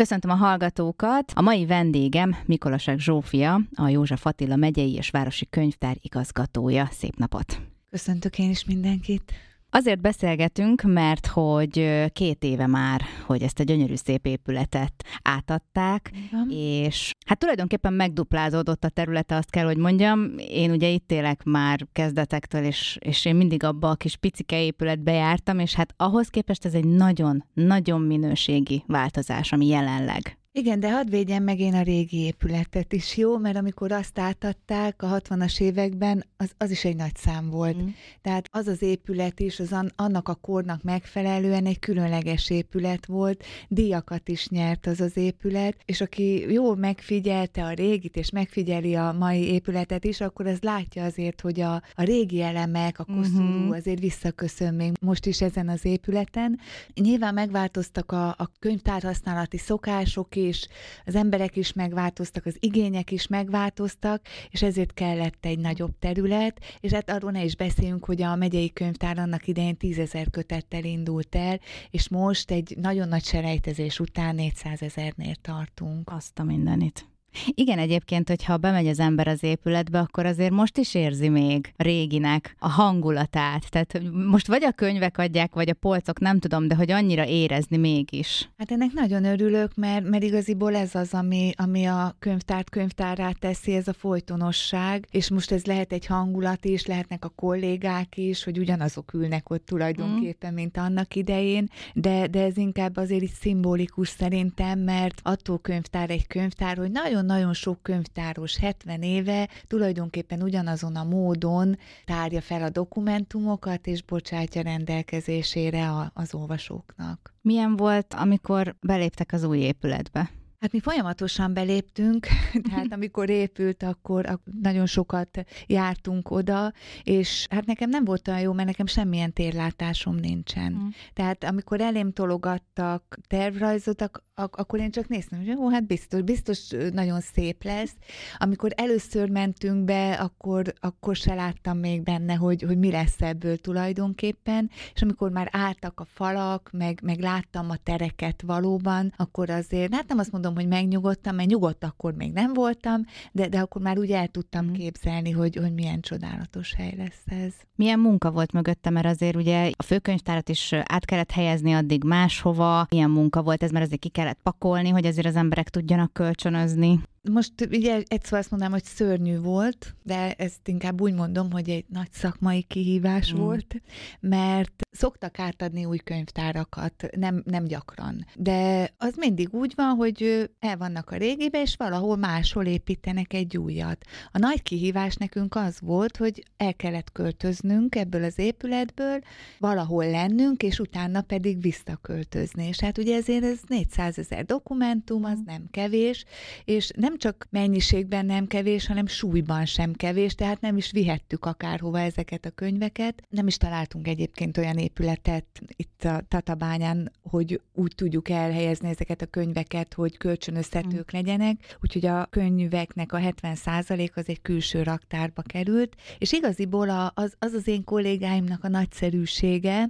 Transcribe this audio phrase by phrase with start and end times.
[0.00, 1.32] Köszöntöm a hallgatókat.
[1.34, 6.88] A mai vendégem Mikolasek Zsófia, a József Attila megyei és városi könyvtár igazgatója.
[6.90, 7.60] Szép napot!
[7.90, 9.32] Köszöntök én is mindenkit!
[9.70, 14.92] Azért beszélgetünk, mert hogy két éve már, hogy ezt a gyönyörű szép épületet
[15.22, 16.50] átadták, Igen.
[16.50, 20.34] és hát tulajdonképpen megduplázódott a területe, azt kell, hogy mondjam.
[20.36, 25.12] Én ugye itt élek már kezdetektől, és, és én mindig abba a kis picike épületbe
[25.12, 31.10] jártam, és hát ahhoz képest ez egy nagyon-nagyon minőségi változás, ami jelenleg igen, de hadd
[31.10, 33.38] védjem meg én a régi épületet is, jó?
[33.38, 37.82] Mert amikor azt átadták a 60-as években, az, az is egy nagy szám volt.
[37.82, 37.86] Mm.
[38.22, 43.44] Tehát az az épület is, az an, annak a kornak megfelelően egy különleges épület volt,
[43.68, 49.14] díjakat is nyert az az épület, és aki jól megfigyelte a régit, és megfigyeli a
[49.18, 53.70] mai épületet is, akkor az látja azért, hogy a, a régi elemek, a koszorú mm-hmm.
[53.70, 56.58] azért visszaköszön még most is ezen az épületen.
[56.94, 60.66] Nyilván megváltoztak a, a könyvtárhasználati szokások is,
[61.04, 66.92] az emberek is megváltoztak, az igények is megváltoztak, és ezért kellett egy nagyobb terület, és
[66.92, 71.60] hát arról ne is beszéljünk, hogy a megyei könyvtár annak idején tízezer kötettel indult el,
[71.90, 76.10] és most egy nagyon nagy selejtezés után 400 ezernél tartunk.
[76.10, 77.08] Azt a mindenit.
[77.54, 81.82] Igen, egyébként, hogyha bemegy az ember az épületbe, akkor azért most is érzi még a
[81.82, 83.70] réginek a hangulatát.
[83.70, 87.76] Tehát most vagy a könyvek adják, vagy a polcok, nem tudom, de hogy annyira érezni
[87.76, 88.50] mégis.
[88.58, 93.74] Hát ennek nagyon örülök, mert, mert igaziból ez az, ami, ami a könyvtárt könyvtárát teszi,
[93.74, 98.58] ez a folytonosság, és most ez lehet egy hangulat is, lehetnek a kollégák is, hogy
[98.58, 100.54] ugyanazok ülnek ott tulajdonképpen, mm.
[100.54, 106.26] mint annak idején, de, de ez inkább azért is szimbolikus szerintem, mert attól könyvtár egy
[106.26, 112.70] könyvtár, hogy nagyon nagyon-nagyon sok könyvtáros 70 éve tulajdonképpen ugyanazon a módon tárja fel a
[112.70, 117.34] dokumentumokat, és bocsátja rendelkezésére a, az olvasóknak.
[117.42, 120.30] Milyen volt, amikor beléptek az új épületbe?
[120.60, 122.26] Hát mi folyamatosan beléptünk,
[122.68, 126.72] tehát amikor épült, akkor nagyon sokat jártunk oda,
[127.02, 130.72] és hát nekem nem volt olyan jó, mert nekem semmilyen térlátásom nincsen.
[130.72, 130.88] Mm.
[131.12, 134.02] Tehát amikor elém tologattak tervrajzot,
[134.40, 137.94] ak- akkor én csak néztem, hogy jó, hát biztos, biztos nagyon szép lesz.
[138.38, 143.56] Amikor először mentünk be, akkor, akkor se láttam még benne, hogy, hogy mi lesz ebből
[143.56, 149.94] tulajdonképpen, és amikor már álltak a falak, meg, meg láttam a tereket valóban, akkor azért,
[149.94, 153.82] hát nem azt mondom, hogy megnyugodtam, mert nyugodt akkor még nem voltam, de, de akkor
[153.82, 154.72] már úgy el tudtam mm.
[154.72, 157.54] képzelni, hogy, hogy milyen csodálatos hely lesz ez.
[157.74, 162.86] Milyen munka volt mögötte, mert azért ugye a főkönyvtárat is át kellett helyezni addig máshova,
[162.90, 167.00] milyen munka volt ez, mert azért ki kellett pakolni, hogy azért az emberek tudjanak kölcsönözni.
[167.28, 171.84] Most ugye egyszer azt mondanám, hogy szörnyű volt, de ezt inkább úgy mondom, hogy egy
[171.88, 173.36] nagy szakmai kihívás mm.
[173.36, 173.80] volt,
[174.20, 178.26] mert szoktak átadni új könyvtárakat, nem, nem gyakran.
[178.36, 183.56] De az mindig úgy van, hogy el vannak a régibe, és valahol máshol építenek egy
[183.56, 184.04] újat.
[184.32, 189.18] A nagy kihívás nekünk az volt, hogy el kellett költöznünk ebből az épületből,
[189.58, 192.66] valahol lennünk, és utána pedig visszaköltözni.
[192.66, 195.44] És hát ugye ezért ez 400 ezer dokumentum, az mm.
[195.44, 196.24] nem kevés,
[196.64, 201.44] és nem nem csak mennyiségben nem kevés, hanem súlyban sem kevés, tehát nem is vihettük
[201.44, 203.22] akárhova ezeket a könyveket.
[203.28, 205.44] Nem is találtunk egyébként olyan épületet
[205.76, 211.18] itt a Tatabányán, hogy úgy tudjuk elhelyezni ezeket a könyveket, hogy kölcsönözhetők mm.
[211.18, 217.52] legyenek, úgyhogy a könyveknek a 70% az egy külső raktárba került, és igaziból az, az
[217.52, 219.88] az én kollégáimnak a nagyszerűsége,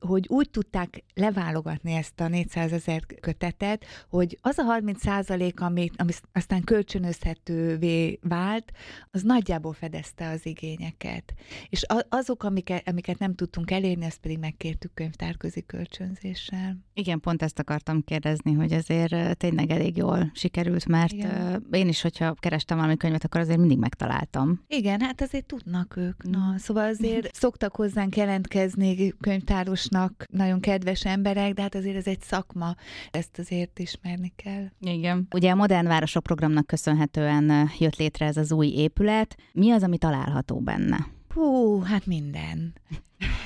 [0.00, 5.90] hogy úgy tudták leválogatni ezt a 400 ezer kötetet, hogy az a 30 százalék, ami,
[5.96, 8.72] ami aztán kölcsönözhetővé vált,
[9.10, 11.34] az nagyjából fedezte az igényeket.
[11.68, 16.76] És azok, amiket, amiket nem tudtunk elérni, azt pedig megkértük könyvtárközi kölcsönzéssel.
[16.98, 21.66] Igen, pont ezt akartam kérdezni, hogy azért tényleg elég jól sikerült, mert Igen.
[21.70, 24.60] én is, hogyha kerestem valami könyvet, akkor azért mindig megtaláltam.
[24.66, 26.22] Igen, hát azért tudnak ők.
[26.22, 32.06] Na, szóval azért szoktak hozzánk jelentkezni könyvtáros egymásnak nagyon kedves emberek, de hát azért ez
[32.06, 32.74] egy szakma,
[33.10, 34.64] ezt azért ismerni kell.
[34.80, 35.26] Igen.
[35.30, 39.36] Ugye a Modern Városok programnak köszönhetően jött létre ez az új épület.
[39.52, 41.06] Mi az, ami található benne?
[41.34, 42.72] Hú, hát minden.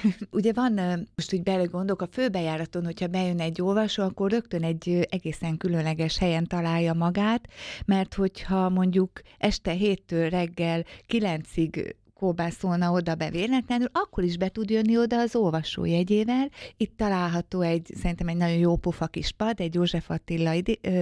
[0.30, 0.72] Ugye van,
[1.16, 6.46] most úgy belegondolok, a főbejáraton, hogyha bejön egy olvasó, akkor rögtön egy egészen különleges helyen
[6.46, 7.48] találja magát,
[7.84, 14.70] mert hogyha mondjuk este héttől reggel kilencig kolbászolna oda be véletlenül, akkor is be tud
[14.70, 16.48] jönni oda az olvasójegyével.
[16.76, 20.52] Itt található egy, szerintem egy nagyon jó pofa kis pad, egy József Attila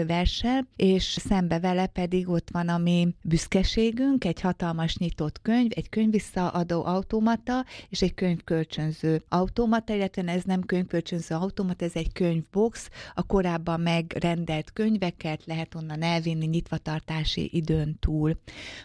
[0.07, 5.89] verssel, és szembe vele pedig ott van a mi büszkeségünk, egy hatalmas nyitott könyv, egy
[5.89, 13.23] könyvvisszaadó automata, és egy könyvkölcsönző automata, illetve ez nem könyvkölcsönző automata, ez egy könyvbox, a
[13.23, 18.37] korábban megrendelt könyveket lehet onnan elvinni nyitvatartási időn túl.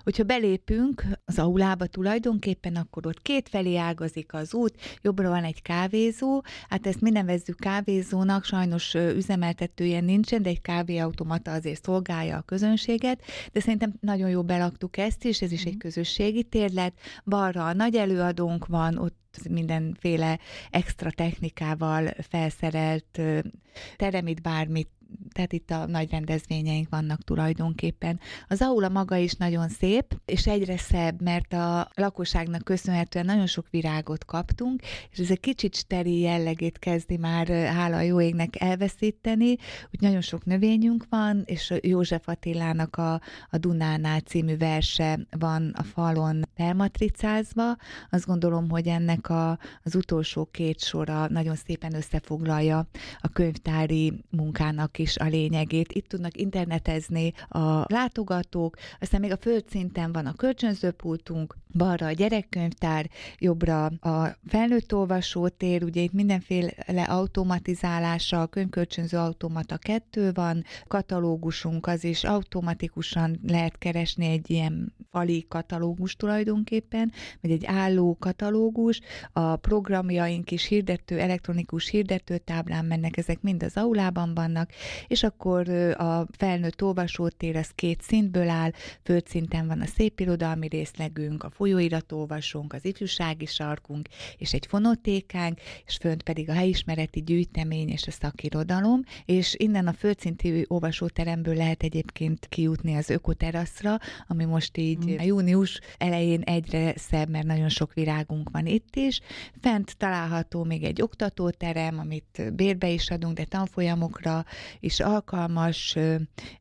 [0.04, 2.24] Hogyha belépünk az aulába tulajdonképpen,
[2.74, 7.60] akkor ott két felé ágazik az út, jobbra van egy kávézó, hát ezt mi nevezzük
[7.60, 14.44] kávézónak, sajnos üzemeltetője nincsen, de egy kávéautomata azért szolgálja a közönséget, de szerintem nagyon jó
[14.44, 15.80] belaktuk ezt is, ez is egy mhm.
[15.80, 16.94] közösségi térlet,
[17.26, 20.40] balra a nagy előadónk van, ott mindenféle
[20.72, 23.22] extra technikával felszerelt
[23.96, 24.90] teremit, bármit
[25.36, 28.20] tehát itt a nagy rendezvényeink vannak tulajdonképpen.
[28.48, 33.70] Az aula maga is nagyon szép, és egyre szebb, mert a lakosságnak köszönhetően nagyon sok
[33.70, 34.82] virágot kaptunk,
[35.12, 39.50] és ez egy kicsit steril jellegét kezdi már, hála a jó égnek elveszíteni,
[39.92, 43.14] úgy nagyon sok növényünk van, és József Attilának a,
[43.50, 47.76] a Dunánál című verse van a falon felmatricázva.
[48.10, 52.88] Azt gondolom, hogy ennek a, az utolsó két sora nagyon szépen összefoglalja
[53.20, 55.94] a könyvtári munkának is a lényegét.
[55.94, 63.10] Itt tudnak internetezni a látogatók, aztán még a földszinten van a kölcsönzőpultunk, balra a gyerekkönyvtár,
[63.38, 72.04] jobbra a felnőtt olvasótér, ugye itt mindenféle automatizálása, a könyvkölcsönző automata kettő van, katalógusunk az
[72.04, 77.12] is automatikusan lehet keresni egy ilyen fali katalógus tulajdonképpen,
[77.42, 79.02] vagy egy álló katalógus,
[79.32, 84.70] a programjaink is hirdető, elektronikus hirdetőtáblán mennek, ezek mind az aulában vannak,
[85.08, 88.72] és akkor a felnőtt olvasótér az két szintből áll,
[89.04, 94.08] földszinten van a szépirodalmi részlegünk, a folyóiratolvasónk, az ifjúsági sarkunk,
[94.38, 99.94] és egy fonotékánk, és fönt pedig a helyismereti gyűjtemény és a szakirodalom, és innen a
[99.94, 103.98] földszinti olvasóteremből lehet egyébként kijutni az ökoteraszra,
[104.28, 105.26] ami most így mm.
[105.26, 109.20] június elején egyre szebb, mert nagyon sok virágunk van itt is.
[109.62, 114.46] Fent található még egy oktatóterem, amit bérbe is adunk, de tanfolyamokra
[114.80, 115.98] is alkalmas,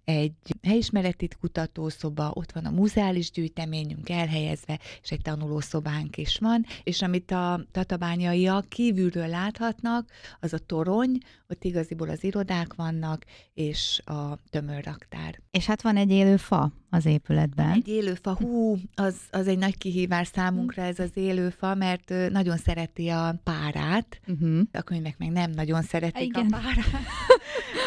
[0.05, 7.03] egy helyismereti kutatószoba, ott van a muzeális gyűjteményünk elhelyezve, és egy tanulószobánk is van, és
[7.03, 10.11] amit a tatabányaiak kívülről láthatnak,
[10.41, 11.19] az a torony,
[11.49, 13.25] ott igaziból az irodák vannak,
[13.55, 15.41] és a tömörraktár.
[15.51, 17.71] És hát van egy élő fa az épületben.
[17.71, 23.09] Egy élőfa, hú, az, az egy nagy kihívás számunkra ez az élőfa, mert nagyon szereti
[23.09, 24.61] a párát, uh-huh.
[24.73, 26.47] a könyvek meg nem nagyon szeretik Igen.
[26.47, 26.77] a párát.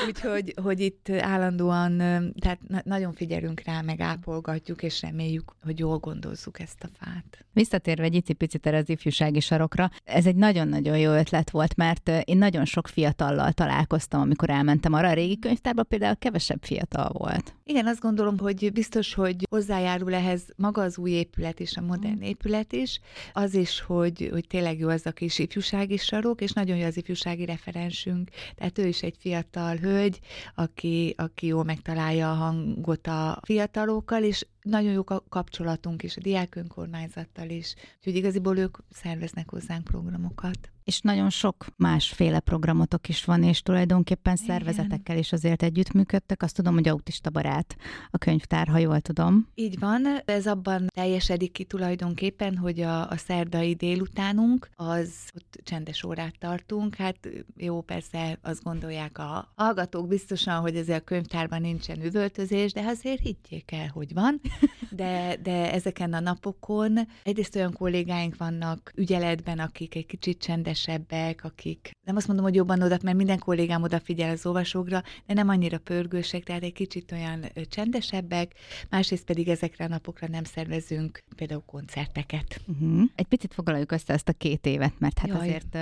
[0.08, 1.98] Úgyhogy hogy itt állandóan,
[2.40, 7.46] tehát na- nagyon figyelünk rá, meg ápolgatjuk, és reméljük, hogy jól gondozzuk ezt a fát.
[7.54, 12.38] Visszatérve egy picit erre az ifjúsági sarokra, ez egy nagyon-nagyon jó ötlet volt, mert én
[12.38, 17.56] nagyon sok fiatallal találkoztam, amikor elmentem arra a régi könyvtárba, például kevesebb fiatal volt.
[17.64, 22.22] Igen, azt gondolom, hogy biztos, hogy hozzájárul ehhez maga az új épület és a modern
[22.22, 23.00] épület is,
[23.34, 26.98] az is, hogy, hogy tényleg jó ez a kis ifjúsági sarok, és nagyon jó az
[26.98, 28.30] ifjúsági referensünk.
[28.56, 30.20] Tehát ő is egy fiatal hölgy,
[30.56, 36.56] aki, aki jól megtalálja a hangot a fiatalokkal, és nagyon jó kapcsolatunk is a diák
[36.56, 43.44] önkormányzattal is, úgyhogy igaziból ők szerveznek hozzánk programokat és nagyon sok másféle programotok is van,
[43.44, 44.46] és tulajdonképpen Igen.
[44.46, 46.44] szervezetekkel is azért együttműködtek.
[46.44, 47.76] Azt tudom, hogy autista barát
[48.10, 49.48] a könyvtár, ha jól tudom.
[49.56, 56.04] Így van, ez abban teljesedik ki tulajdonképpen, hogy a, a szerdai délutánunk, az ott csendes
[56.04, 56.96] órát tartunk.
[56.96, 62.82] Hát jó, persze azt gondolják a hallgatók biztosan, hogy ezzel a könyvtárban nincsen üvöltözés, de
[62.82, 64.42] azért higgyék el, hogy van.
[64.90, 71.44] De, de ezeken a napokon egyrészt olyan kollégáink vannak ügyeletben, akik egy kicsit csendes csendesebbek,
[71.44, 75.50] akik nem azt mondom, hogy jobban oda, mert minden kollégám odafigyel az olvasókra, de nem
[75.50, 78.52] annyira pörgősek, tehát egy kicsit olyan csendesebbek,
[78.90, 82.62] másrészt pedig ezekre a napokra nem szervezünk például koncerteket.
[82.68, 83.02] Uh-huh.
[83.16, 85.78] Egy picit foglaljuk össze ezt a két évet, mert hát Jaj, azért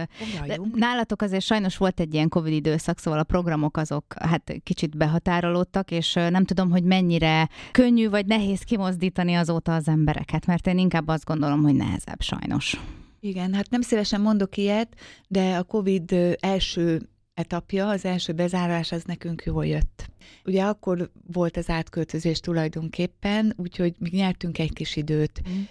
[0.74, 5.92] nálatok azért sajnos volt egy ilyen Covid időszak, szóval a programok azok hát kicsit behatárolódtak,
[5.92, 11.08] és nem tudom, hogy mennyire könnyű vagy nehéz kimozdítani azóta az embereket, mert én inkább
[11.08, 12.80] azt gondolom, hogy nehezebb sajnos.
[13.20, 14.96] Igen, hát nem szívesen mondok ilyet,
[15.28, 20.10] de a COVID első etapja, az első bezárás az nekünk jól jött.
[20.46, 25.42] Ugye akkor volt az átköltözés tulajdonképpen, úgyhogy még nyertünk egy kis időt.
[25.50, 25.62] Mm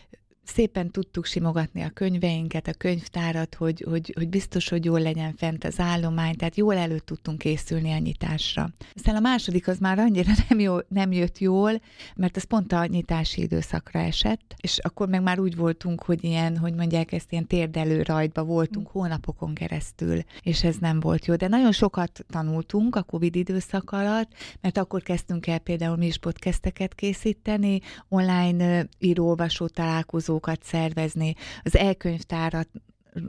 [0.45, 5.65] szépen tudtuk simogatni a könyveinket, a könyvtárat, hogy, hogy, hogy biztos, hogy jól legyen fent
[5.65, 8.71] az állomány, tehát jól elő tudtunk készülni a nyitásra.
[8.95, 11.81] Aztán a második az már annyira nem, jó, nem jött jól,
[12.17, 16.57] mert ez pont a nyitási időszakra esett, és akkor meg már úgy voltunk, hogy ilyen,
[16.57, 21.35] hogy mondják ezt, ilyen térdelő rajtba voltunk hónapokon keresztül, és ez nem volt jó.
[21.35, 26.19] De nagyon sokat tanultunk a Covid időszak alatt, mert akkor kezdtünk el például mi is
[26.19, 29.67] podcasteket készíteni, online író-olvasó
[30.41, 32.69] találkozókat szervezni, az elkönyvtárat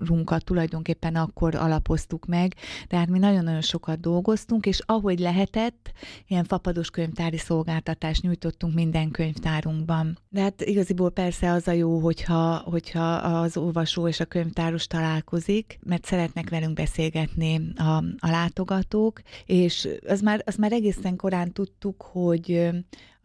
[0.05, 2.55] runkat tulajdonképpen akkor alapoztuk meg,
[2.87, 5.91] tehát mi nagyon-nagyon sokat dolgoztunk, és ahogy lehetett,
[6.27, 10.17] ilyen fapados könyvtári szolgáltatást nyújtottunk minden könyvtárunkban.
[10.29, 15.79] De hát igaziból persze az a jó, hogyha, hogyha az olvasó és a könyvtáros találkozik,
[15.83, 22.01] mert szeretnek velünk beszélgetni a, a látogatók, és az már, az már egészen korán tudtuk,
[22.01, 22.69] hogy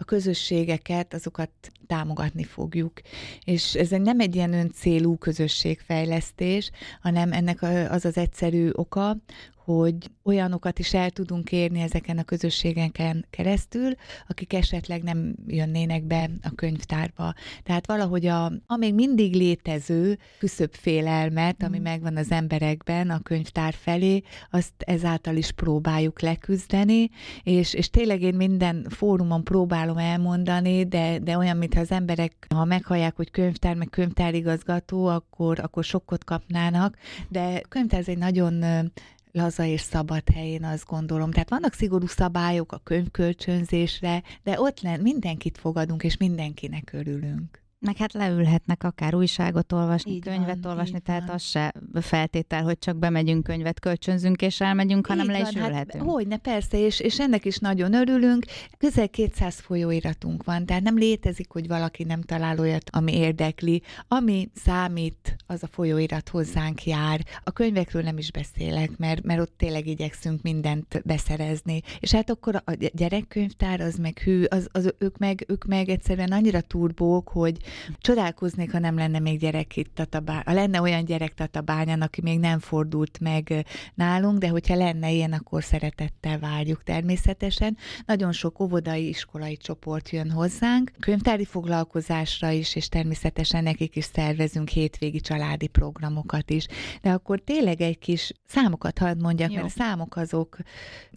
[0.00, 1.50] a közösségeket, azokat
[1.86, 2.92] támogatni fogjuk.
[3.44, 9.16] És ez nem egy ilyen öncélú közösségfejlesztés, hanem ennek az az egyszerű oka,
[9.76, 13.94] hogy olyanokat is el tudunk érni ezeken a közösségeken keresztül,
[14.28, 17.34] akik esetleg nem jönnének be a könyvtárba.
[17.62, 21.82] Tehát valahogy a, a még mindig létező küszöbb félelmet, ami mm.
[21.82, 27.10] megvan az emberekben a könyvtár felé, azt ezáltal is próbáljuk leküzdeni,
[27.42, 32.64] és, és tényleg én minden fórumon próbálom elmondani, de, de olyan, mintha az emberek, ha
[32.64, 36.96] meghallják, hogy könyvtár, meg könyvtárigazgató, akkor, akkor sokkot kapnának,
[37.28, 38.64] de könyvtár ez egy nagyon
[39.32, 41.30] laza és szabad helyén, azt gondolom.
[41.30, 47.59] Tehát vannak szigorú szabályok a könyvkölcsönzésre, de ott len, mindenkit fogadunk, és mindenkinek örülünk.
[47.82, 51.34] Meg hát leülhetnek akár újságot olvasni, így könyvet van, olvasni, tehát van.
[51.34, 55.62] az se feltétel, hogy csak bemegyünk, könyvet kölcsönzünk és elmegyünk, hanem így le is van,
[55.62, 56.04] hát ülhetünk.
[56.04, 58.44] Hát, hogyne, persze, és, és ennek is nagyon örülünk.
[58.78, 63.82] Közel 200 folyóiratunk van, tehát nem létezik, hogy valaki nem talál olyat, ami érdekli.
[64.08, 67.24] Ami számít, az a folyóirat hozzánk jár.
[67.44, 71.80] A könyvekről nem is beszélek, mert, mert ott tényleg igyekszünk mindent beszerezni.
[72.00, 76.32] És hát akkor a gyerekkönyvtár az meg hű, az, az, ők, meg, ők meg egyszerűen
[76.32, 77.56] annyira turbók, hogy
[78.00, 80.42] Csodálkoznék, ha nem lenne még gyerek itt Tatabá...
[80.46, 85.32] Ha lenne olyan gyerek Tatabányán, aki még nem fordult meg nálunk, de hogyha lenne ilyen,
[85.32, 87.76] akkor szeretettel várjuk természetesen.
[88.06, 94.68] Nagyon sok óvodai, iskolai csoport jön hozzánk, könyvtári foglalkozásra is, és természetesen nekik is szervezünk
[94.68, 96.66] hétvégi családi programokat is.
[97.02, 99.56] De akkor tényleg egy kis számokat hadd mondjak, Jó.
[99.56, 100.56] mert a számok azok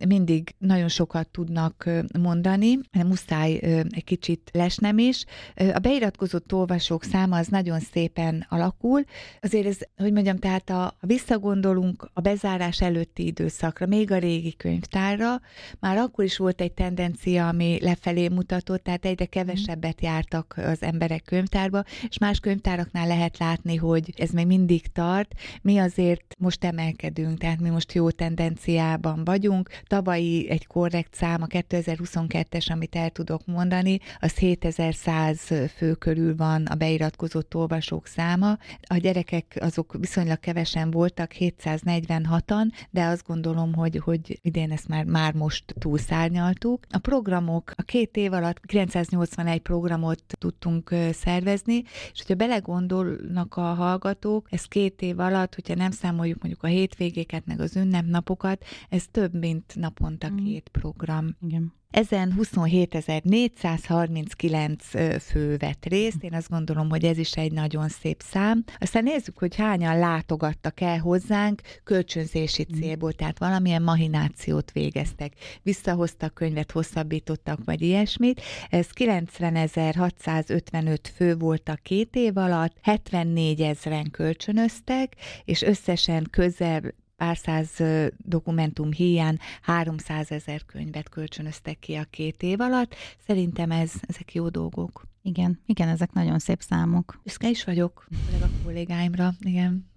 [0.08, 3.54] mindig nagyon sokat tudnak mondani, muszáj
[3.90, 5.26] egy kicsit lesnem is.
[5.74, 9.04] A beiratkozó beosztott olvasók száma az nagyon szépen alakul.
[9.42, 14.56] Azért ez, hogy mondjam, tehát a, a visszagondolunk a bezárás előtti időszakra, még a régi
[14.56, 15.42] könyvtárra,
[15.80, 21.24] már akkor is volt egy tendencia, ami lefelé mutatott, tehát egyre kevesebbet jártak az emberek
[21.24, 25.34] könyvtárba, és más könyvtáraknál lehet látni, hogy ez még mindig tart.
[25.62, 29.70] Mi azért most emelkedünk, tehát mi most jó tendenciában vagyunk.
[29.88, 35.40] Tavalyi egy korrekt szám, a 2022-es, amit el tudok mondani, az 7100
[35.76, 38.58] fő körül körül van a beiratkozott olvasók száma.
[38.88, 45.06] A gyerekek azok viszonylag kevesen voltak, 746-an, de azt gondolom, hogy, hogy idén ezt már,
[45.06, 46.86] már most túlszárnyaltuk.
[46.90, 54.48] A programok, a két év alatt 981 programot tudtunk szervezni, és hogyha belegondolnak a hallgatók,
[54.52, 59.34] ez két év alatt, hogyha nem számoljuk mondjuk a hétvégéket, meg az ünnepnapokat, ez több,
[59.34, 60.36] mint naponta mm.
[60.36, 61.36] két program.
[61.42, 61.74] Igen.
[61.94, 68.64] Ezen 27.439 fő vett részt, én azt gondolom, hogy ez is egy nagyon szép szám.
[68.80, 72.80] Aztán nézzük, hogy hányan látogattak el hozzánk kölcsönzési mm.
[72.80, 78.42] célból, tehát valamilyen mahinációt végeztek, visszahoztak könyvet, hosszabbítottak, vagy ilyesmit.
[78.70, 86.82] Ez 90.655 fő volt a két év alatt, 74 ezeren kölcsönöztek, és összesen közel
[87.16, 87.70] pár száz
[88.18, 92.96] dokumentum hiány 300 ezer könyvet kölcsönöztek ki a két év alatt.
[93.28, 95.08] Szerintem ez, ezek jó dolgok.
[95.22, 97.20] Igen, igen, ezek nagyon szép számok.
[97.24, 99.92] Büszke is vagyok, főleg a kollégáimra, igen.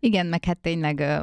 [0.00, 1.22] Igen, meg hát tényleg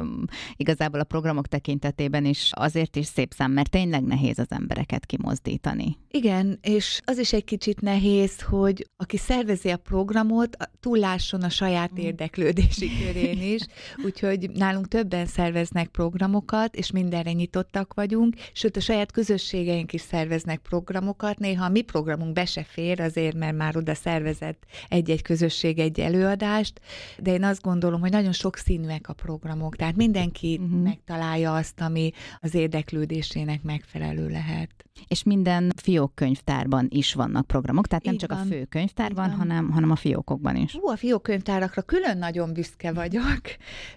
[0.56, 5.96] igazából a programok tekintetében is azért is szép szám, mert tényleg nehéz az embereket kimozdítani.
[6.10, 11.92] Igen, és az is egy kicsit nehéz, hogy aki szervezi a programot, túllásson a saját
[11.92, 11.96] mm.
[11.96, 13.62] érdeklődési körén is,
[14.04, 20.58] úgyhogy nálunk többen szerveznek programokat, és mindenre nyitottak vagyunk, sőt a saját közösségeink is szerveznek
[20.58, 25.78] programokat, néha a mi programunk be se fér, azért, mert már oda szervezett egy-egy közösség
[25.78, 26.80] egy előadást,
[27.18, 30.82] de én azt gondolom, hogy nagyon sok színűek a programok, tehát mindenki uh-huh.
[30.82, 32.10] megtalálja azt, ami
[32.40, 34.70] az érdeklődésének megfelelő lehet.
[35.08, 38.40] És minden fiókkönyvtárban is vannak programok, tehát nem Így csak van.
[38.40, 40.72] a főkönyvtárban, hanem, hanem a fiókokban is.
[40.72, 43.40] Hú, a fiókkönyvtárakra külön nagyon büszke vagyok.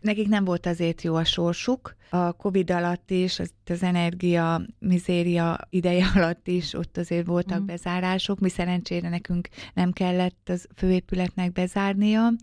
[0.02, 1.96] Nekik nem volt azért jó a sorsuk.
[2.16, 7.66] A Covid alatt is, az, az energia, mizéria ideje alatt is ott azért voltak mm.
[7.66, 8.40] bezárások.
[8.40, 12.34] Mi szerencsére nekünk nem kellett az főépületnek bezárnia,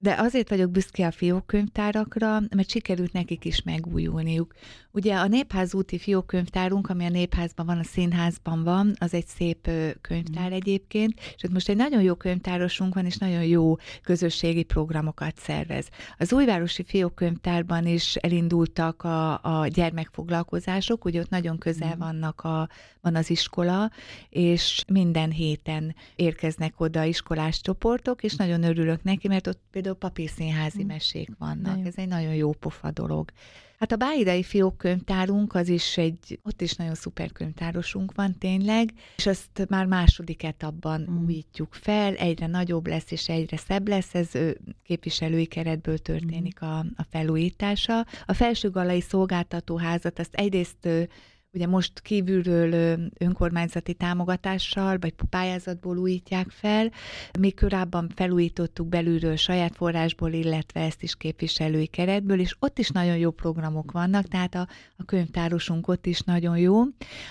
[0.00, 4.54] de azért vagyok büszke a fiókkönyvtárakra, mert sikerült nekik is megújulniuk.
[4.96, 9.70] Ugye a Népház úti fiókkönyvtárunk, ami a Népházban van, a színházban van, az egy szép
[10.00, 10.52] könyvtár mm.
[10.52, 15.88] egyébként, és ott most egy nagyon jó könyvtárosunk van, és nagyon jó közösségi programokat szervez.
[16.18, 21.98] Az újvárosi fiókkönyvtárban is elindultak a, a gyermekfoglalkozások, ugye ott nagyon közel mm.
[21.98, 22.68] vannak a,
[23.00, 23.90] van az iskola,
[24.28, 30.82] és minden héten érkeznek oda iskolás csoportok, és nagyon örülök neki, mert ott például papírszínházi
[30.82, 30.86] mm.
[30.86, 31.62] mesék vannak.
[31.62, 31.86] Nagyon.
[31.86, 33.30] Ez egy nagyon jó pofa dolog.
[33.78, 39.26] Hát a Báidai fiókkönyvtárunk az is egy, ott is nagyon szuper könyvtárosunk van tényleg, és
[39.26, 41.24] azt már második etapban mm.
[41.24, 44.30] újítjuk fel, egyre nagyobb lesz és egyre szebb lesz, ez
[44.82, 46.68] képviselői keretből történik mm.
[46.68, 48.06] a, a felújítása.
[48.26, 50.88] A felsőgalai szolgáltatóházat azt egyrészt
[51.56, 56.90] ugye most kívülről önkormányzati támogatással, vagy pályázatból újítják fel.
[57.38, 63.16] Mi korábban felújítottuk belülről saját forrásból, illetve ezt is képviselői keretből, és ott is nagyon
[63.16, 66.80] jó programok vannak, tehát a, a könyvtárosunk ott is nagyon jó.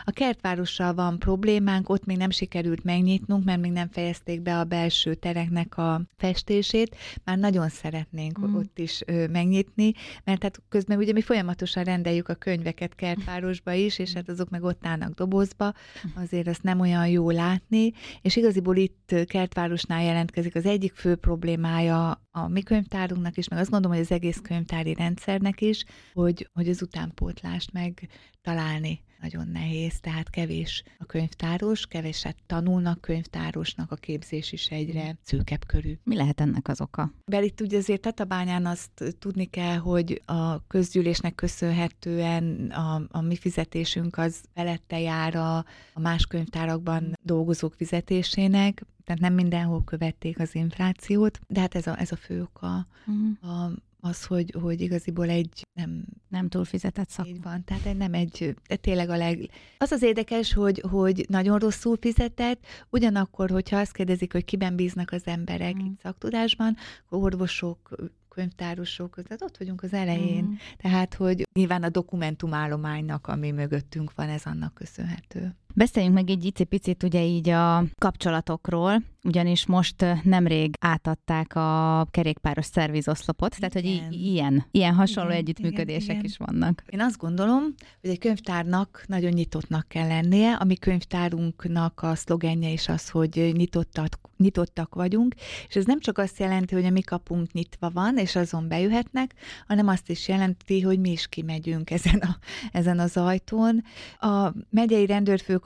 [0.03, 4.63] A kertvárossal van problémánk, ott még nem sikerült megnyitnunk, mert még nem fejezték be a
[4.63, 6.95] belső tereknek a festését.
[7.23, 8.55] Már nagyon szeretnénk mm.
[8.55, 13.99] ott is ö, megnyitni, mert hát közben ugye mi folyamatosan rendeljük a könyveket kertvárosba is,
[13.99, 15.73] és hát azok meg ott állnak dobozba,
[16.15, 22.27] azért azt nem olyan jó látni, és igaziból itt Kertvárosnál jelentkezik az egyik fő problémája
[22.31, 26.69] a mi könyvtárunknak is, meg azt gondolom, hogy az egész könyvtári rendszernek is, hogy, hogy
[26.69, 28.09] az utánpótlást meg
[28.41, 35.65] találni nagyon nehéz, tehát kevés a könyvtáros, keveset tanulnak könyvtárosnak, a képzés is egyre szűkebb
[35.65, 35.97] körű.
[36.03, 37.11] Mi lehet ennek az oka?
[37.25, 43.35] Mert itt ugye azért Tatabányán azt tudni kell, hogy a közgyűlésnek köszönhetően a, a mi
[43.35, 45.57] fizetésünk az felette jár a,
[45.93, 51.99] a más könyvtárakban dolgozók fizetésének, tehát nem mindenhol követték az inflációt, de hát ez a,
[51.99, 52.87] ez a fő oka.
[53.05, 53.51] Uh-huh.
[53.51, 53.71] A,
[54.05, 56.05] az, hogy, hogy igaziból egy nem...
[56.27, 57.27] Nem túl fizetett szak.
[57.27, 59.49] Így van, tehát nem egy, de tényleg a leg...
[59.77, 65.11] Az az érdekes, hogy, hogy nagyon rosszul fizetett, ugyanakkor, hogyha azt kérdezik, hogy kiben bíznak
[65.11, 65.91] az emberek mm.
[66.01, 66.75] szaktudásban,
[67.09, 67.95] orvosok,
[68.29, 70.43] könyvtárosok, tehát ott vagyunk az elején.
[70.43, 70.53] Mm.
[70.77, 75.55] Tehát, hogy nyilván a dokumentumállománynak, ami mögöttünk van, ez annak köszönhető.
[75.77, 83.55] Beszéljünk meg egy icipicit ugye így a kapcsolatokról, ugyanis most nemrég átadták a kerékpáros szervizoszlopot,
[83.57, 86.25] tehát hogy i- ilyen, ilyen hasonló igen, együttműködések igen, igen.
[86.25, 86.83] is vannak.
[86.89, 87.63] Én azt gondolom,
[88.01, 93.51] hogy egy könyvtárnak nagyon nyitottnak kell lennie, a mi könyvtárunknak a szlogenje is az, hogy
[93.53, 95.35] nyitottak, nyitottak vagyunk,
[95.67, 99.33] és ez nem csak azt jelenti, hogy a mi kapunk nyitva van, és azon bejöhetnek,
[99.67, 102.37] hanem azt is jelenti, hogy mi is kimegyünk ezen, a,
[102.71, 103.83] ezen az ajtón.
[104.19, 105.05] A megyei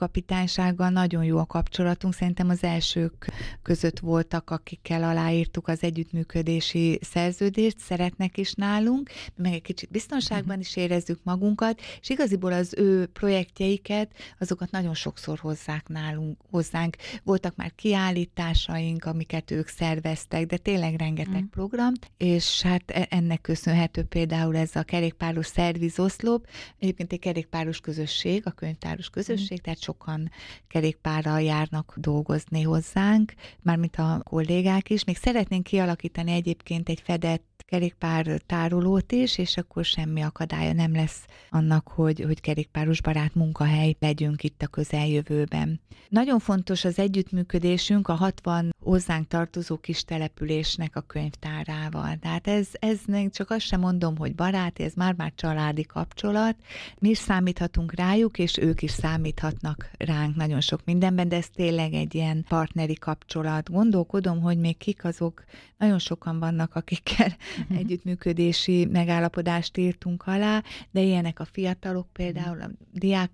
[0.00, 3.32] rendőrfőkapitánysággal nagyon jó a kapcsolatunk, szerintem az elsők
[3.62, 10.76] között voltak, akikkel aláírtuk az együttműködési szerződést, szeretnek is nálunk, meg egy kicsit biztonságban is
[10.76, 16.96] érezzük magunkat, és igaziból az ő projektjeiket, azokat nagyon sokszor hozzák nálunk, hozzánk.
[17.24, 21.50] Voltak már kiállításaink, amiket ők szerveztek, de tényleg rengeteg mm.
[21.50, 26.46] program, és hát e, ennek köszönhető például ez a kerékpáros szervizoszlop,
[26.78, 29.62] egyébként egy kerékpáros közösség, a könyvtáros közösség, mm.
[29.62, 30.30] tehát sokan
[30.68, 35.04] kerékpárral járnak dolgozni hozzánk, mármint a kollégák is.
[35.04, 41.24] Még szeretnénk kialakítani egyébként egy fedett kerékpár tárolót is, és akkor semmi akadálya nem lesz
[41.50, 45.80] annak, hogy, hogy kerékpáros barát munkahely legyünk itt a közeljövőben.
[46.08, 52.16] Nagyon fontos az együttműködésünk a 60 hozzánk tartozó kis településnek a könyvtárával.
[52.20, 52.98] Tehát ez, ez
[53.30, 56.56] csak azt sem mondom, hogy barát, ez már-már családi kapcsolat.
[56.98, 61.92] Mi is számíthatunk rájuk, és ők is számíthatnak ránk nagyon sok mindenben, de ez tényleg
[61.92, 63.70] egy ilyen partneri kapcsolat.
[63.70, 65.44] Gondolkodom, hogy még kik azok,
[65.78, 67.36] nagyon sokan vannak, akikkel.
[67.80, 73.30] együttműködési megállapodást írtunk alá, de ilyenek a fiatalok például, a diák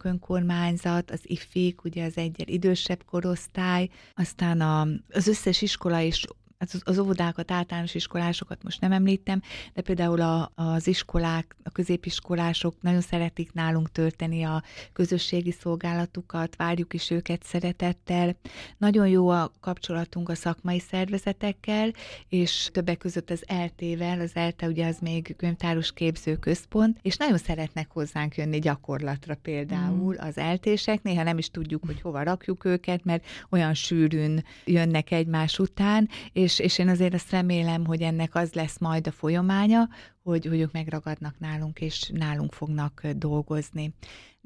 [1.11, 6.25] az IFIK, ugye az egyel idősebb korosztály, aztán a, az összes iskola is
[6.59, 9.43] az, az óvodákat, általános iskolásokat most nem említem,
[9.75, 16.95] de például a, az iskolák, a középiskolások nagyon szeretik nálunk tölteni a közösségi szolgálatukat, várjuk
[16.95, 18.37] is őket szeretettel.
[18.79, 21.91] Nagyon jó a kapcsolatunk a szakmai szervezetekkel,
[22.29, 27.91] és többek között az ELTE-vel, az ELTE ugye az még könyvtáros képzőközpont, és nagyon szeretnek
[27.91, 30.27] hozzánk jönni gyakorlatra például mm.
[30.27, 35.59] az eltések, néha nem is tudjuk, hogy hova rakjuk őket, mert olyan sűrűn jönnek egymás
[35.59, 39.89] után, és, és én azért azt remélem, hogy ennek az lesz majd a folyamánya,
[40.27, 43.95] hogy, hogy ők megragadnak nálunk, és nálunk fognak dolgozni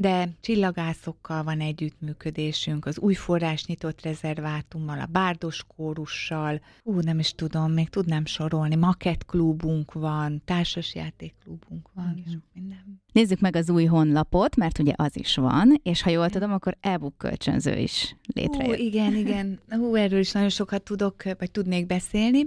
[0.01, 7.33] de csillagászokkal van együttműködésünk, az új forrás nyitott rezervátummal, a bárdos kórussal, ú, nem is
[7.33, 12.33] tudom, még tudnám sorolni, makett klubunk van, társasjátékklubunk van, Igen.
[12.33, 13.03] sok minden.
[13.13, 16.77] Nézzük meg az új honlapot, mert ugye az is van, és ha jól tudom, akkor
[16.81, 18.77] e-book kölcsönző is létrejött.
[18.77, 19.61] Hú, igen, igen.
[19.69, 22.47] Hú, erről is nagyon sokat tudok, vagy tudnék beszélni.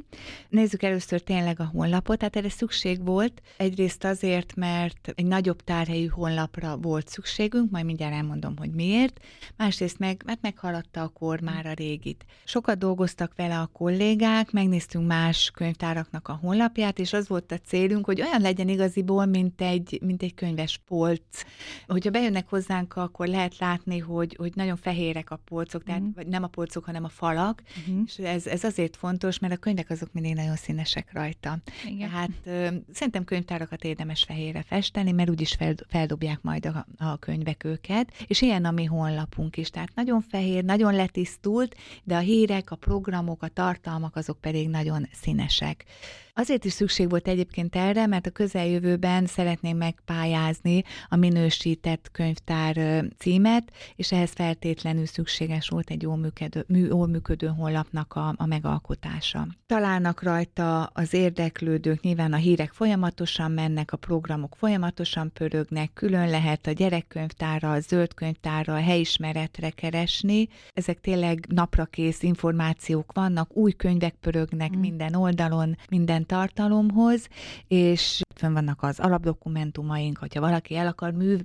[0.49, 2.17] Nézzük először tényleg a honlapot.
[2.17, 3.22] Tehát erre szükség volt.
[3.57, 9.19] Egyrészt azért, mert egy nagyobb tárhelyű honlapra volt szükségünk, majd mindjárt elmondom, hogy miért.
[9.57, 12.25] Másrészt meg, mert meghaladta a kor már a régit.
[12.43, 18.05] Sokat dolgoztak vele a kollégák, megnéztünk más könyvtáraknak a honlapját, és az volt a célunk,
[18.05, 21.43] hogy olyan legyen igaziból, mint egy, mint egy könyv könyves polc.
[21.87, 26.23] Hogyha bejönnek hozzánk, akkor lehet látni, hogy, hogy nagyon fehérek a polcok, tehát uh-huh.
[26.23, 28.03] nem a polcok, hanem a falak, uh-huh.
[28.05, 31.57] és ez, ez azért fontos, mert a könyvek azok mindig nagyon színesek rajta.
[31.87, 32.09] Igen.
[32.09, 32.67] Tehát ö,
[33.13, 38.41] szerintem könyvtárakat érdemes fehérre festeni, mert úgyis fel, feldobják majd a, a könyvek őket, és
[38.41, 43.43] ilyen a mi honlapunk is, tehát nagyon fehér, nagyon letisztult, de a hírek, a programok,
[43.43, 45.85] a tartalmak azok pedig nagyon színesek.
[46.35, 53.71] Azért is szükség volt egyébként erre, mert a közeljövőben szeretném megpályázni a minősített könyvtár címet,
[53.95, 59.47] és ehhez feltétlenül szükséges volt egy jól működő, jól működő honlapnak a, a megalkotása.
[59.65, 66.67] Találnak rajta az érdeklődők, nyilván a hírek folyamatosan mennek, a programok folyamatosan pörögnek, külön lehet
[66.67, 70.47] a gyerekkönyvtárra, a zöld könyvtárra, a helyismeretre keresni.
[70.71, 74.79] Ezek tényleg naprakész információk vannak, új könyvek pörögnek mm.
[74.79, 77.27] minden oldalon, minden tartalomhoz,
[77.67, 81.37] és fönn vannak az alapdokumentumaink, hogyha valaki el akar mű,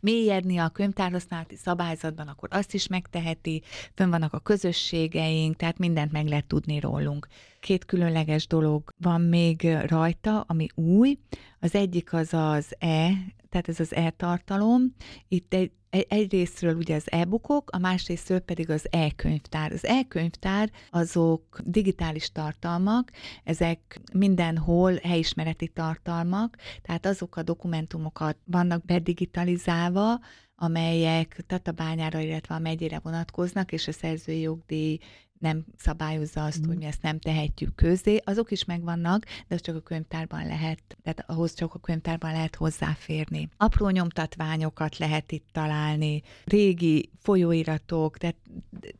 [0.00, 3.62] mélyedni a könyvtárhasználati szabályzatban, akkor azt is megteheti,
[3.94, 7.26] fönn vannak a közösségeink, tehát mindent meg lehet tudni rólunk.
[7.66, 11.18] Két különleges dolog van még rajta, ami új.
[11.60, 13.08] Az egyik az az E,
[13.48, 14.94] tehát ez az e-tartalom.
[15.28, 15.72] Itt egy,
[16.08, 19.72] egyrésztről ugye az e-bookok, a másrésztről pedig az e-könyvtár.
[19.72, 23.10] Az e-könyvtár azok digitális tartalmak,
[23.44, 30.20] ezek mindenhol helyismereti tartalmak, tehát azok a dokumentumokat vannak bedigitalizálva,
[30.56, 34.98] amelyek Tatabányára, illetve a megyére vonatkoznak, és a szerzői jogdíj
[35.38, 36.68] nem szabályozza azt, mm.
[36.68, 40.96] hogy mi ezt nem tehetjük közé, azok is megvannak, de az csak a könyvtárban lehet,
[41.02, 43.48] tehát ahhoz csak a könyvtárban lehet hozzáférni.
[43.56, 48.36] Apró nyomtatványokat lehet itt találni, régi folyóiratok, tehát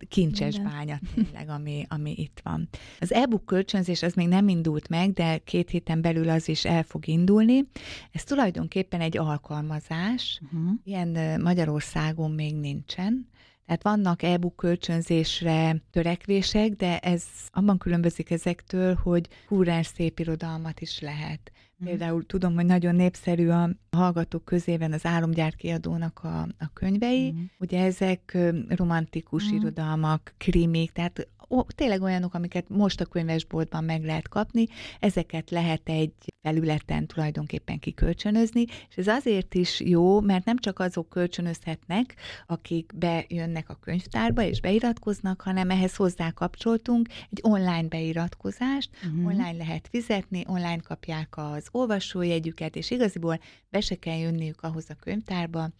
[0.09, 2.69] kincses bánya tényleg, ami, ami itt van.
[3.01, 6.83] Az e-book kölcsönzés az még nem indult meg, de két héten belül az is el
[6.83, 7.65] fog indulni.
[8.13, 10.71] Ez tulajdonképpen egy alkalmazás, uh-huh.
[10.85, 13.29] ilyen Magyarországon még nincsen,
[13.67, 21.01] tehát vannak e-book kölcsönzésre törekvések, de ez abban különbözik ezektől, hogy kúrás szép irodalmat is
[21.01, 21.53] lehet.
[21.77, 21.89] Mhm.
[21.89, 27.33] Például tudom, hogy nagyon népszerű a hallgatók közében az Álomgyár kiadónak a, a könyvei.
[27.33, 27.45] Mm.
[27.59, 29.57] Ugye ezek romantikus mm.
[29.57, 34.67] irodalmak, krimik, tehát ó, tényleg olyanok, amiket most a könyvesboltban meg lehet kapni,
[35.01, 41.09] ezeket lehet egy felületen tulajdonképpen kikölcsönözni, és ez azért is jó, mert nem csak azok
[41.09, 42.15] kölcsönözhetnek,
[42.47, 49.27] akik bejönnek a könyvtárba és beiratkoznak, hanem ehhez hozzá kapcsoltunk egy online beiratkozást, uh-huh.
[49.27, 54.95] online lehet fizetni, online kapják az olvasójegyüket, és igaziból be se kell jönniük ahhoz a
[54.95, 55.71] könyvtárba,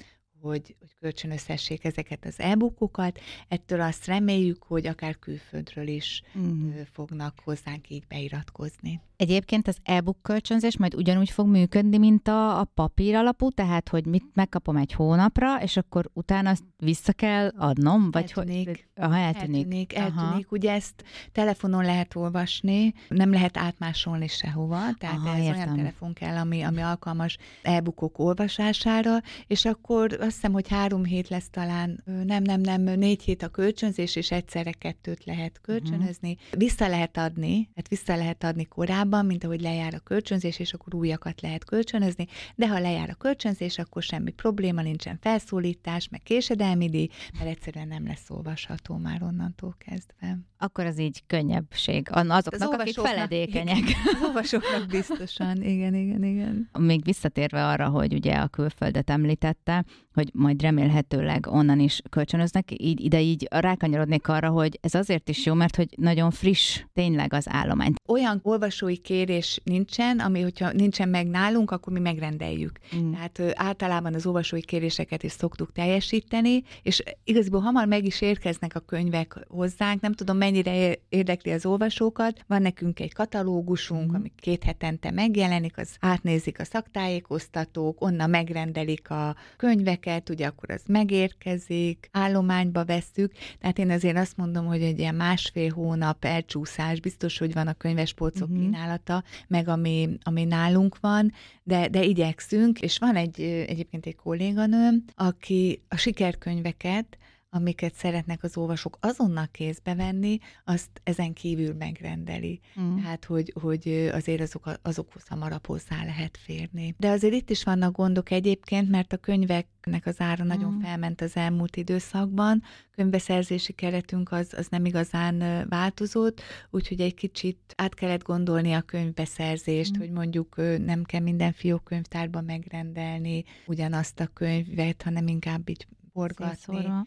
[0.47, 3.21] hogy, hogy kölcsönözhessék ezeket az e-bookokat.
[3.49, 6.81] Ettől azt reméljük, hogy akár külföldről is mm.
[6.93, 9.01] fognak hozzánk így beiratkozni.
[9.17, 14.07] Egyébként az e-book kölcsönzés majd ugyanúgy fog működni, mint a, a papír alapú, tehát hogy
[14.07, 18.67] mit megkapom egy hónapra, és akkor utána azt vissza kell adnom, vagy eltűnik.
[18.67, 18.85] hogy...
[18.95, 19.65] Aha, eltűnik.
[19.65, 20.19] Eltűnik, eltűnik.
[20.29, 20.41] Aha.
[20.49, 25.63] Ugye ezt telefonon lehet olvasni, nem lehet átmásolni sehova, tehát Aha, ez értem.
[25.63, 31.29] olyan telefon kell, ami, ami alkalmas e-bookok olvasására, és akkor azt hiszem, hogy három hét
[31.29, 36.33] lesz talán, nem, nem, nem, négy hét a kölcsönzés, és egyszerre kettőt lehet kölcsönözni.
[36.33, 36.59] Uh-huh.
[36.59, 40.95] Vissza lehet adni, hát vissza lehet adni korábban, mint ahogy lejár a kölcsönzés, és akkor
[40.95, 46.89] újakat lehet kölcsönözni, de ha lejár a kölcsönzés, akkor semmi probléma, nincsen felszólítás, meg késedelmi
[46.89, 50.39] díj, mert egyszerűen nem lesz olvasható már onnantól kezdve.
[50.59, 53.79] Akkor az így könnyebbség azoknak, az akik feledékenyek.
[53.79, 56.71] Igen, az olvasóknak biztosan, igen, igen, igen.
[56.79, 63.01] Még visszatérve arra, hogy ugye a külföldet említette, hogy majd remélhetőleg onnan is kölcsönöznek, így
[63.01, 67.49] ide így rákanyarodnék arra, hogy ez azért is jó, mert hogy nagyon friss tényleg az
[67.49, 67.93] állomány.
[68.09, 72.79] Olyan olvasói kérés nincsen, ami hogyha nincsen meg nálunk, akkor mi megrendeljük.
[72.97, 73.13] Mm.
[73.13, 78.81] Tehát általában az olvasói kéréseket is szoktuk teljesíteni, és igazából hamar meg is érkeznek a
[78.81, 82.45] könyvek hozzánk, nem tudom mennyire érdekli az olvasókat.
[82.47, 84.15] Van nekünk egy katalógusunk, mm.
[84.15, 90.83] ami két hetente megjelenik, az átnézik a szaktájékoztatók, onnan megrendelik a könyveket, ugye akkor az
[90.87, 97.39] megérkezik, állományba vesszük, tehát én azért azt mondom, hogy egy ilyen másfél hónap elcsúszás, biztos,
[97.39, 98.63] hogy van a könyvespolcok mm-hmm.
[98.87, 105.05] Kínálata, meg ami, ami nálunk van, de, de igyekszünk, és van egy egyébként egy kolléganőm,
[105.15, 107.19] aki a sikerkönyveket
[107.57, 112.61] amiket szeretnek az olvasók azonnal kézbe venni, azt ezen kívül megrendeli.
[112.81, 112.97] Mm.
[112.97, 116.95] Hát, hogy, hogy azért azok, azokhoz hamarabb hozzá lehet férni.
[116.99, 120.47] De azért itt is vannak gondok egyébként, mert a könyveknek az ára mm.
[120.47, 122.63] nagyon felment az elmúlt időszakban,
[122.95, 126.41] könyvbeszerzési keretünk az, az nem igazán változott,
[126.71, 130.01] úgyhogy egy kicsit át kellett gondolni a könyvbeszerzést, mm.
[130.01, 136.77] hogy mondjuk nem kell minden fiókönyvtárban megrendelni ugyanazt a könyvet, hanem inkább így forgatni.
[136.77, 137.05] Uh-huh.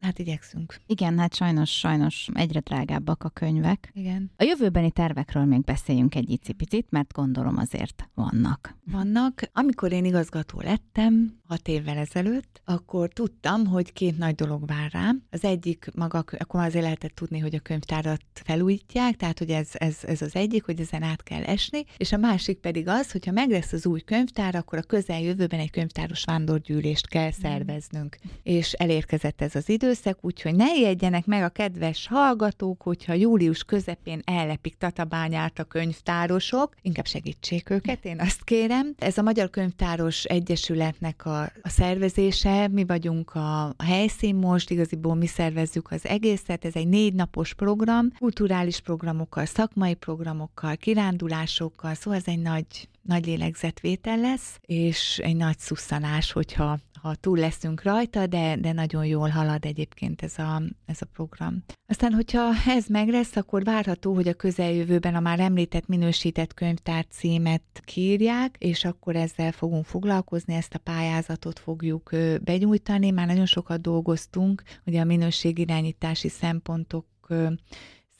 [0.00, 0.76] Hát igyekszünk.
[0.86, 3.90] Igen, hát sajnos, sajnos egyre drágábbak a könyvek.
[3.92, 4.30] Igen.
[4.36, 8.76] A jövőbeni tervekről még beszéljünk egy icipicit, mert gondolom azért vannak.
[8.84, 9.50] Vannak.
[9.52, 15.22] Amikor én igazgató lettem, hat évvel ezelőtt, akkor tudtam, hogy két nagy dolog vár rám.
[15.30, 19.98] Az egyik maga, akkor azért lehetett tudni, hogy a könyvtárat felújítják, tehát hogy ez, ez,
[20.02, 23.50] ez az egyik, hogy ezen át kell esni, és a másik pedig az, hogyha meg
[23.50, 27.40] lesz az új könyvtár, akkor a közeljövőben egy könyvtáros vándorgyűlést kell mm.
[27.42, 33.64] szerveznünk és elérkezett ez az időszak, úgyhogy ne ijedjenek meg a kedves hallgatók, hogyha július
[33.64, 38.94] közepén ellepik Tatabányát a könyvtárosok, inkább segítsék őket, én azt kérem.
[38.98, 45.14] Ez a Magyar Könyvtáros Egyesületnek a, a szervezése, mi vagyunk a, a helyszín most, igaziból
[45.14, 52.18] mi szervezzük az egészet, ez egy négy napos program, kulturális programokkal, szakmai programokkal, kirándulásokkal, szóval
[52.18, 58.26] ez egy nagy, nagy lélegzetvétel lesz, és egy nagy szusszanás, hogyha ha túl leszünk rajta,
[58.26, 61.64] de, de nagyon jól halad egyébként ez a, ez a program.
[61.88, 67.06] Aztán, hogyha ez meg lesz, akkor várható, hogy a közeljövőben a már említett minősített könyvtár
[67.10, 72.10] címet kírják, és akkor ezzel fogunk foglalkozni, ezt a pályázatot fogjuk
[72.44, 73.10] benyújtani.
[73.10, 77.06] Már nagyon sokat dolgoztunk, ugye a minőségirányítási szempontok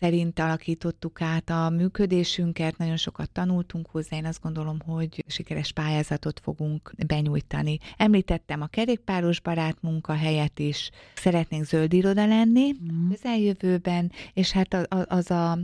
[0.00, 6.40] szerint alakítottuk át a működésünket, nagyon sokat tanultunk hozzá, én azt gondolom, hogy sikeres pályázatot
[6.40, 7.78] fogunk benyújtani.
[7.96, 13.08] Említettem a kerékpáros barát munkahelyet is, szeretnénk zöld iroda lenni mm.
[13.08, 15.58] közeljövőben, és hát az a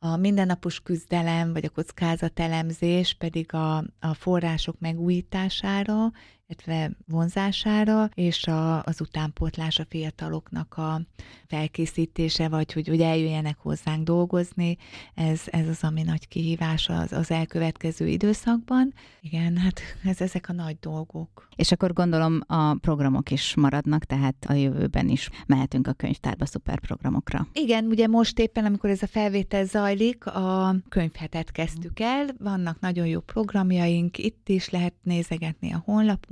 [0.00, 6.12] a mindennapos küzdelem, vagy a kockázatelemzés pedig a, a források megújítására,
[6.48, 11.00] illetve vonzására, és a, az utánpótlás a fiataloknak a
[11.46, 14.76] felkészítése, vagy hogy, hogy eljöjjenek hozzánk dolgozni,
[15.14, 18.94] ez, ez az, ami nagy kihívás az, az elkövetkező időszakban.
[19.20, 19.80] Igen, hát
[20.10, 21.48] ez, ezek a nagy dolgok.
[21.56, 27.46] És akkor gondolom a programok is maradnak, tehát a jövőben is mehetünk a könyvtárba szuperprogramokra.
[27.52, 33.06] Igen, ugye most éppen, amikor ez a felvétel zajlik, a könyvhetet kezdtük el, vannak nagyon
[33.06, 35.82] jó programjaink, itt is lehet nézegetni a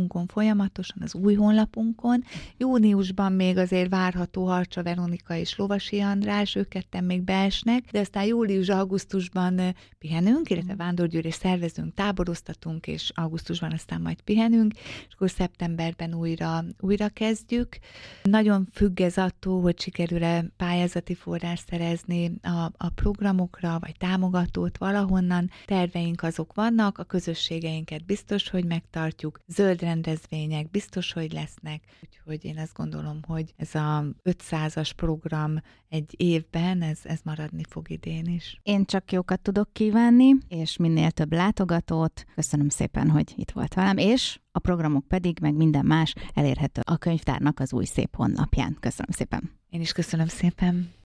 [0.08, 2.24] honlapunkon folyamatosan, az új honlapunkon.
[2.56, 8.24] Júniusban még azért várható Harcsa Veronika és Lovasi András, ők ketten még beesnek, de aztán
[8.24, 14.74] július-augusztusban pihenünk, illetve vándorgyűrés szervezünk, táboroztatunk, és augusztusban aztán majd pihenünk,
[15.08, 17.78] és akkor szeptemberben újra, újra kezdjük.
[18.22, 25.50] Nagyon függ ez attól, hogy sikerül-e pályázati forrás szerezni a, a programokra, vagy támogatót valahonnan.
[25.64, 32.58] Terveink azok vannak, a közösségeinket biztos, hogy megtartjuk, zöld rendezvények biztos, hogy lesznek, úgyhogy én
[32.58, 38.60] azt gondolom, hogy ez a 500-as program egy évben, ez, ez maradni fog idén is.
[38.62, 42.24] Én csak jókat tudok kívánni, és minél több látogatót.
[42.34, 46.96] Köszönöm szépen, hogy itt volt velem, és a programok pedig, meg minden más elérhető a
[46.96, 48.76] könyvtárnak az új szép honlapján.
[48.80, 49.50] Köszönöm szépen.
[49.70, 50.90] Én is köszönöm szépen.